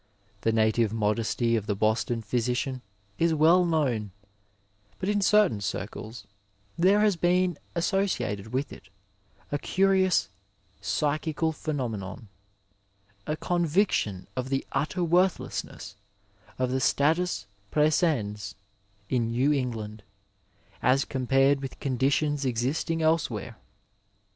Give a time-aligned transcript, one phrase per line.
[0.41, 2.81] The native modesty of the Boston physician
[3.19, 4.09] is well known,
[4.97, 6.25] but in certain circles
[6.75, 8.89] there has been associated with it
[9.51, 10.29] a curious
[10.81, 12.29] psychical phenomenon,
[13.27, 15.95] a conviction of the utter worthlessness
[16.57, 18.55] of the staius prcBsens
[19.07, 20.01] in New England,
[20.81, 23.55] as compared with conditions existing dsewhere.